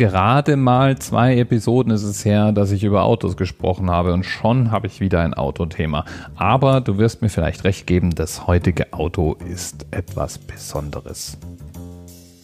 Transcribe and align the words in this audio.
Gerade 0.00 0.56
mal 0.56 0.98
zwei 0.98 1.36
Episoden 1.36 1.92
ist 1.92 2.04
es 2.04 2.24
her, 2.24 2.52
dass 2.52 2.70
ich 2.70 2.84
über 2.84 3.02
Autos 3.02 3.36
gesprochen 3.36 3.90
habe 3.90 4.14
und 4.14 4.24
schon 4.24 4.70
habe 4.70 4.86
ich 4.86 4.98
wieder 4.98 5.20
ein 5.20 5.34
Autothema. 5.34 6.06
Aber 6.36 6.80
du 6.80 6.96
wirst 6.96 7.20
mir 7.20 7.28
vielleicht 7.28 7.64
recht 7.64 7.86
geben, 7.86 8.14
das 8.14 8.46
heutige 8.46 8.94
Auto 8.94 9.36
ist 9.46 9.84
etwas 9.90 10.38
Besonderes. 10.38 11.36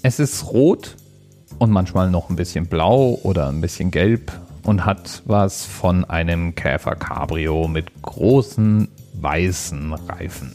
Es 0.02 0.20
ist 0.20 0.52
rot 0.52 0.96
und 1.58 1.70
manchmal 1.70 2.10
noch 2.10 2.28
ein 2.28 2.36
bisschen 2.36 2.66
blau 2.66 3.18
oder 3.22 3.48
ein 3.48 3.62
bisschen 3.62 3.90
gelb 3.90 4.32
und 4.62 4.84
hat 4.84 5.22
was 5.24 5.64
von 5.64 6.04
einem 6.04 6.54
Käfer 6.56 6.94
Cabrio 6.94 7.68
mit 7.68 8.02
großen 8.02 8.88
weißen 9.14 9.94
Reifen. 9.94 10.54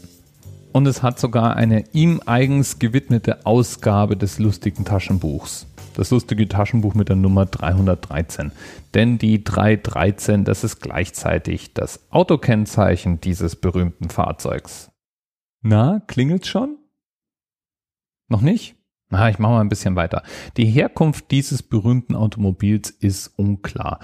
Und 0.70 0.86
es 0.86 1.02
hat 1.02 1.18
sogar 1.18 1.56
eine 1.56 1.82
ihm 1.92 2.20
eigens 2.26 2.78
gewidmete 2.78 3.44
Ausgabe 3.44 4.16
des 4.16 4.38
lustigen 4.38 4.84
Taschenbuchs 4.84 5.66
das 5.94 6.10
lustige 6.10 6.48
Taschenbuch 6.48 6.94
mit 6.94 7.08
der 7.08 7.16
Nummer 7.16 7.46
313. 7.46 8.52
Denn 8.94 9.18
die 9.18 9.42
313, 9.42 10.44
das 10.44 10.64
ist 10.64 10.80
gleichzeitig 10.80 11.74
das 11.74 12.10
Autokennzeichen 12.10 13.20
dieses 13.20 13.56
berühmten 13.56 14.10
Fahrzeugs. 14.10 14.90
Na, 15.62 16.00
klingelt's 16.06 16.48
schon? 16.48 16.78
Noch 18.28 18.40
nicht? 18.40 18.76
Na, 19.10 19.28
ich 19.28 19.38
mache 19.38 19.52
mal 19.52 19.60
ein 19.60 19.68
bisschen 19.68 19.94
weiter. 19.94 20.22
Die 20.56 20.64
Herkunft 20.64 21.30
dieses 21.30 21.62
berühmten 21.62 22.16
Automobils 22.16 22.90
ist 22.90 23.28
unklar. 23.38 24.00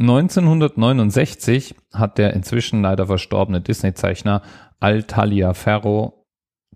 1969 0.00 1.74
hat 1.92 2.18
der 2.18 2.32
inzwischen 2.32 2.82
leider 2.82 3.06
verstorbene 3.06 3.60
Disney-Zeichner 3.60 4.42
Al 4.80 5.04
Taliaferro 5.04 6.26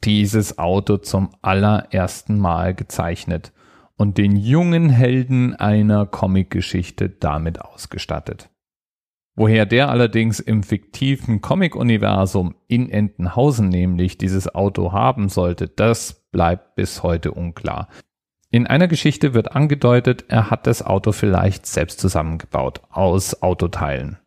dieses 0.05 0.59
Auto 0.59 0.99
zum 0.99 1.31
allerersten 1.43 2.39
Mal 2.39 2.75
gezeichnet 2.75 3.53
und 3.97 4.19
den 4.19 4.37
jungen 4.37 4.91
Helden 4.91 5.55
einer 5.55 6.07
Comicgeschichte 6.07 7.09
damit 7.09 7.61
ausgestattet. 7.61 8.51
Woher 9.35 9.67
der 9.67 9.91
allerdings 9.91 10.41
im 10.41 10.63
fiktiven 10.63 11.43
Comic-Universum 11.43 12.55
in 12.69 12.91
Entenhausen 12.91 13.69
nämlich 13.69 14.17
dieses 14.17 14.55
Auto 14.55 14.93
haben 14.93 15.29
sollte, 15.29 15.69
das 15.69 16.27
bleibt 16.33 16.75
bis 16.75 17.03
heute 17.03 17.33
unklar. 17.33 17.89
In 18.51 18.67
einer 18.67 18.89
Geschichte 18.89 19.35
wird 19.35 19.53
angedeutet, 19.53 20.25
er 20.29 20.51
hat 20.51 20.67
das 20.67 20.83
Auto 20.83 21.13
vielleicht 21.13 21.67
selbst 21.67 22.01
zusammengebaut, 22.01 22.81
aus 22.91 23.43
Autoteilen. 23.43 24.19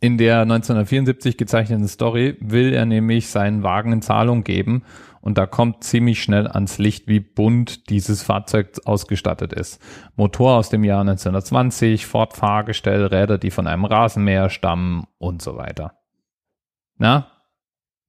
In 0.00 0.16
der 0.16 0.40
1974 0.42 1.36
gezeichneten 1.36 1.88
Story 1.88 2.36
will 2.40 2.72
er 2.72 2.86
nämlich 2.86 3.28
seinen 3.28 3.62
Wagen 3.62 3.92
in 3.92 4.02
Zahlung 4.02 4.44
geben 4.44 4.82
und 5.26 5.38
da 5.38 5.46
kommt 5.46 5.82
ziemlich 5.82 6.22
schnell 6.22 6.46
ans 6.46 6.78
Licht, 6.78 7.08
wie 7.08 7.18
bunt 7.18 7.90
dieses 7.90 8.22
Fahrzeug 8.22 8.78
ausgestattet 8.84 9.52
ist. 9.52 9.82
Motor 10.14 10.54
aus 10.54 10.68
dem 10.68 10.84
Jahr 10.84 11.00
1920, 11.00 12.06
Ford-Fahrgestell, 12.06 13.06
Räder, 13.06 13.36
die 13.36 13.50
von 13.50 13.66
einem 13.66 13.86
Rasenmäher 13.86 14.50
stammen 14.50 15.08
und 15.18 15.42
so 15.42 15.56
weiter. 15.56 15.98
Na, 16.96 17.26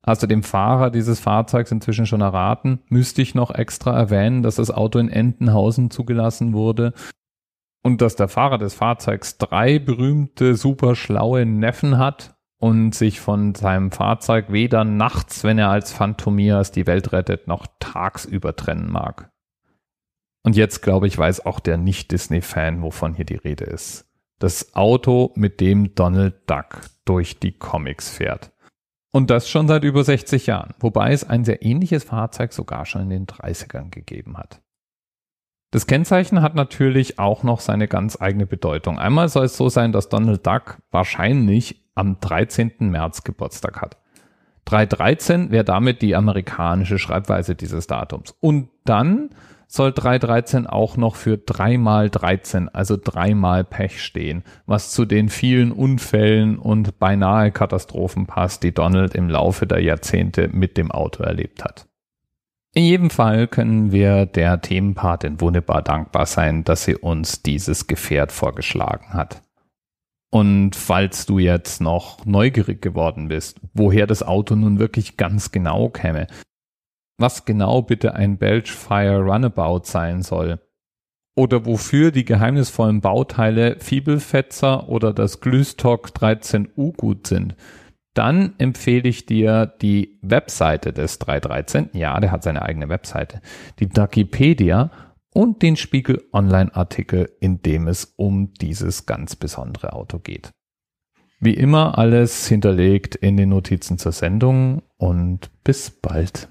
Hast 0.05 0.21
du 0.21 0.27
dem 0.27 0.43
Fahrer 0.43 0.91
dieses 0.91 1.19
Fahrzeugs 1.19 1.71
inzwischen 1.71 2.05
schon 2.05 2.21
erraten? 2.21 2.81
Müsste 2.87 3.23
ich 3.23 3.33
noch 3.33 3.49
extra 3.49 3.97
erwähnen, 3.97 4.43
dass 4.43 4.57
das 4.57 4.69
Auto 4.69 4.99
in 4.99 5.09
Entenhausen 5.09 5.89
zugelassen 5.89 6.53
wurde 6.53 6.93
und 7.81 8.01
dass 8.01 8.15
der 8.15 8.27
Fahrer 8.27 8.59
des 8.59 8.75
Fahrzeugs 8.75 9.39
drei 9.39 9.79
berühmte, 9.79 10.55
super 10.55 10.95
schlaue 10.95 11.47
Neffen 11.47 11.97
hat 11.97 12.36
und 12.59 12.95
sich 12.95 13.19
von 13.19 13.55
seinem 13.55 13.91
Fahrzeug 13.91 14.51
weder 14.51 14.83
nachts, 14.83 15.43
wenn 15.43 15.57
er 15.57 15.69
als 15.69 15.91
Phantomias 15.91 16.71
die 16.71 16.87
Welt 16.87 17.11
rettet, 17.11 17.47
noch 17.47 17.67
tagsüber 17.79 18.55
trennen 18.55 18.91
mag. 18.91 19.31
Und 20.43 20.55
jetzt, 20.55 20.81
glaube 20.81 21.07
ich, 21.07 21.17
weiß 21.17 21.45
auch 21.45 21.59
der 21.59 21.77
Nicht-Disney-Fan, 21.77 22.81
wovon 22.81 23.13
hier 23.13 23.25
die 23.25 23.35
Rede 23.35 23.65
ist. 23.65 24.05
Das 24.39 24.75
Auto, 24.75 25.33
mit 25.35 25.59
dem 25.59 25.93
Donald 25.93 26.49
Duck 26.49 26.81
durch 27.05 27.39
die 27.39 27.51
Comics 27.51 28.09
fährt. 28.09 28.51
Und 29.11 29.29
das 29.29 29.49
schon 29.49 29.67
seit 29.67 29.83
über 29.83 30.03
60 30.03 30.47
Jahren, 30.47 30.73
wobei 30.79 31.11
es 31.11 31.23
ein 31.23 31.43
sehr 31.43 31.63
ähnliches 31.63 32.03
Fahrzeug 32.03 32.53
sogar 32.53 32.85
schon 32.85 33.03
in 33.03 33.09
den 33.09 33.25
30ern 33.25 33.89
gegeben 33.89 34.37
hat. 34.37 34.61
Das 35.71 35.87
Kennzeichen 35.87 36.41
hat 36.41 36.55
natürlich 36.55 37.19
auch 37.19 37.43
noch 37.43 37.59
seine 37.59 37.87
ganz 37.87 38.21
eigene 38.21 38.45
Bedeutung. 38.45 38.99
Einmal 38.99 39.27
soll 39.27 39.45
es 39.45 39.57
so 39.57 39.69
sein, 39.69 39.91
dass 39.91 40.09
Donald 40.09 40.45
Duck 40.45 40.77
wahrscheinlich 40.91 41.86
am 41.97 42.19
13. 42.19 42.73
März 42.79 43.23
Geburtstag 43.23 43.81
hat. 43.81 43.97
313 44.65 45.51
wäre 45.51 45.63
damit 45.63 46.01
die 46.01 46.15
amerikanische 46.15 46.99
Schreibweise 46.99 47.55
dieses 47.55 47.87
Datums. 47.87 48.35
Und 48.41 48.69
dann 48.83 49.29
soll 49.67 49.91
313 49.91 50.67
auch 50.67 50.97
noch 50.97 51.15
für 51.15 51.37
3 51.37 51.77
mal 51.77 52.09
13, 52.09 52.69
also 52.69 52.97
dreimal 53.01 53.63
Pech 53.63 54.01
stehen, 54.01 54.43
was 54.65 54.91
zu 54.91 55.05
den 55.05 55.29
vielen 55.29 55.71
Unfällen 55.71 56.57
und 56.57 56.99
beinahe 56.99 57.51
Katastrophen 57.51 58.27
passt, 58.27 58.63
die 58.63 58.73
Donald 58.73 59.13
im 59.13 59.29
Laufe 59.29 59.67
der 59.67 59.81
Jahrzehnte 59.81 60.49
mit 60.49 60.77
dem 60.77 60.91
Auto 60.91 61.23
erlebt 61.23 61.63
hat. 61.63 61.85
In 62.73 62.83
jedem 62.83 63.09
Fall 63.09 63.47
können 63.47 63.91
wir 63.91 64.25
der 64.25 64.61
Themenpatin 64.61 65.41
wunderbar 65.41 65.81
dankbar 65.81 66.25
sein, 66.25 66.63
dass 66.63 66.83
sie 66.83 66.95
uns 66.95 67.41
dieses 67.41 67.87
Gefährt 67.87 68.31
vorgeschlagen 68.31 69.13
hat. 69.13 69.41
Und 70.29 70.75
falls 70.75 71.25
du 71.25 71.39
jetzt 71.39 71.79
noch 71.79 72.25
neugierig 72.25 72.81
geworden 72.81 73.29
bist, 73.29 73.61
woher 73.73 74.07
das 74.07 74.23
Auto 74.23 74.55
nun 74.55 74.79
wirklich 74.79 75.17
ganz 75.17 75.51
genau 75.51 75.89
käme, 75.89 76.27
was 77.17 77.45
genau 77.45 77.81
bitte 77.81 78.13
ein 78.13 78.37
Belchfire 78.37 79.19
Runabout 79.19 79.85
sein 79.85 80.21
soll, 80.21 80.59
oder 81.37 81.65
wofür 81.67 82.11
die 82.11 82.25
geheimnisvollen 82.25 82.99
Bauteile 82.99 83.79
Fiebelfetzer 83.79 84.89
oder 84.89 85.13
das 85.13 85.39
Glüstock 85.39 86.09
13U 86.09 86.95
gut 86.97 87.27
sind, 87.27 87.55
dann 88.15 88.55
empfehle 88.57 89.07
ich 89.07 89.27
dir 89.27 89.67
die 89.67 90.17
Webseite 90.23 90.93
des 90.93 91.19
313. 91.19 91.91
Ja, 91.93 92.19
der 92.19 92.31
hat 92.31 92.41
seine 92.41 92.63
eigene 92.63 92.89
Webseite. 92.89 93.41
Die 93.77 93.87
Duckipedia 93.87 94.89
und 95.37 95.61
den 95.61 95.75
Spiegel 95.75 96.27
Online-Artikel, 96.33 97.31
in 97.39 97.61
dem 97.61 97.87
es 97.87 98.11
um 98.15 98.55
dieses 98.55 99.05
ganz 99.05 99.35
besondere 99.35 99.93
Auto 99.93 100.17
geht. 100.17 100.49
Wie 101.39 101.53
immer 101.53 101.99
alles 101.99 102.47
hinterlegt 102.47 103.13
in 103.13 103.37
den 103.37 103.49
Notizen 103.49 103.99
zur 103.99 104.13
Sendung 104.13 104.81
und 104.97 105.51
bis 105.63 105.91
bald. 105.91 106.49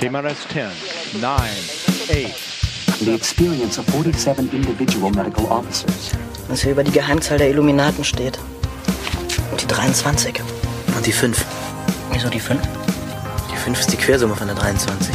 TMRS 0.00 0.48
10, 0.48 1.20
9, 1.20 1.32
8. 1.34 3.00
The 3.00 3.14
experience 3.14 3.78
of 3.78 3.84
47 3.90 4.54
individual 4.54 5.12
medical 5.12 5.44
officers. 5.44 6.12
Was 6.48 6.62
hier 6.62 6.72
über 6.72 6.84
die 6.84 6.92
Geheimzahl 6.92 7.36
der 7.36 7.50
Illuminaten 7.50 8.04
steht. 8.04 8.38
Und 9.50 9.60
die 9.60 9.66
23. 9.66 10.40
Und 10.96 11.06
die 11.06 11.12
5. 11.12 11.44
Wieso 12.12 12.30
die 12.30 12.40
5? 12.40 12.58
Die 13.52 13.56
5 13.56 13.80
ist 13.80 13.92
die 13.92 13.98
Quersumme 13.98 14.34
von 14.34 14.46
der 14.46 14.56
23. 14.56 15.14